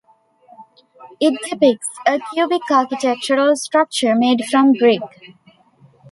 It 1.19 1.39
depicts 1.47 1.87
a 2.07 2.19
cubic 2.33 2.63
architectural 2.71 3.55
structure 3.55 4.15
made 4.15 4.43
from 4.49 4.73
brick. 4.73 5.03